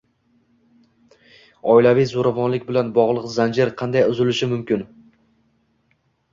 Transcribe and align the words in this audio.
Oilaviy 1.73 2.09
zo‘ravonlik 2.13 2.67
bilan 2.71 2.91
bog‘liq 2.97 3.29
zanjir 3.37 3.75
qanday 3.85 4.09
uzilishi 4.17 4.53
mumkin?ng 4.57 4.93